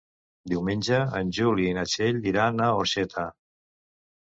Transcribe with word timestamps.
Diumenge 0.53 1.01
en 1.19 1.33
Juli 1.39 1.67
i 1.73 1.77
na 1.79 1.85
Txell 1.93 2.19
iran 2.33 2.65
a 2.71 2.73
Orxeta. 2.81 3.29